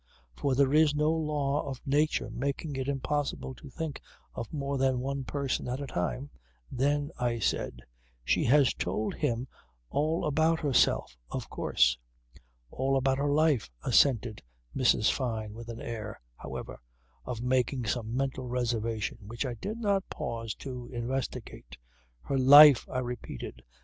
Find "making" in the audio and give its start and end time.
2.31-2.75, 17.43-17.85